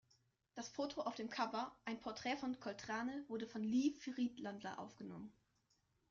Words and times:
Das 0.55 0.67
Foto 0.67 1.01
auf 1.03 1.13
dem 1.13 1.29
Cover, 1.29 1.77
ein 1.85 1.99
Porträt 1.99 2.35
von 2.35 2.59
Coltrane, 2.59 3.23
wurde 3.27 3.45
von 3.45 3.61
Lee 3.61 3.91
Friedlander 3.99 4.79
aufgenommen. 4.79 5.31